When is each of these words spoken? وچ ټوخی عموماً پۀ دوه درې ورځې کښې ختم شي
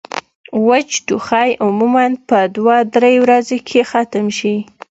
وچ 0.67 0.89
ټوخی 1.07 1.49
عموماً 1.65 2.05
پۀ 2.27 2.39
دوه 2.55 2.75
درې 2.95 3.13
ورځې 3.23 3.57
کښې 3.67 3.81
ختم 3.91 4.25
شي 4.37 4.55